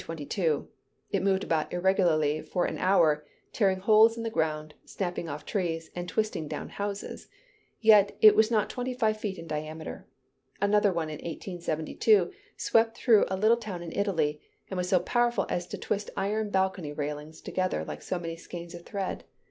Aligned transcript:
It 1.11 1.21
moved 1.21 1.43
about 1.43 1.71
irregularly 1.71 2.41
for 2.41 2.65
an 2.65 2.79
hour, 2.79 3.23
tearing 3.53 3.77
holes 3.81 4.17
in 4.17 4.23
the 4.23 4.31
ground, 4.31 4.73
snapping 4.83 5.29
off 5.29 5.45
trees, 5.45 5.91
and 5.95 6.09
twisting 6.09 6.47
down 6.47 6.69
houses; 6.69 7.27
yet, 7.81 8.17
it 8.19 8.35
was 8.35 8.49
not 8.49 8.67
twenty 8.67 8.95
five 8.95 9.17
feet 9.17 9.37
in 9.37 9.45
diameter. 9.45 10.07
Another 10.59 10.91
one 10.91 11.09
in 11.11 11.17
1872, 11.17 12.31
swept 12.57 12.97
through 12.97 13.25
a 13.27 13.37
little 13.37 13.57
town 13.57 13.83
in 13.83 13.91
Italy, 13.95 14.41
and 14.71 14.77
was 14.79 14.89
so 14.89 14.99
powerful 14.99 15.45
as 15.49 15.67
to 15.67 15.77
twist 15.77 16.09
iron 16.17 16.49
balcony 16.49 16.91
railings 16.93 17.39
together 17.39 17.85
like 17.85 18.01
so 18.01 18.17
many 18.17 18.35
skeins 18.35 18.73
of 18.73 18.83
thread. 18.83 19.23